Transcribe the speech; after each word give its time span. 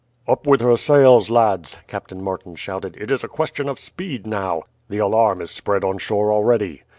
"Up 0.27 0.47
with 0.47 0.61
her 0.61 0.77
sails, 0.77 1.29
lads!" 1.29 1.77
Captain 1.85 2.23
Martin 2.23 2.55
shouted; 2.55 2.97
"it 2.99 3.11
is 3.11 3.23
a 3.23 3.27
question 3.27 3.69
of 3.69 3.77
speed 3.77 4.25
now. 4.25 4.63
The 4.89 4.97
alarm 4.97 5.41
is 5.43 5.51
spread 5.51 5.83
on 5.83 5.99
shore 5.99 6.33
already." 6.33 6.81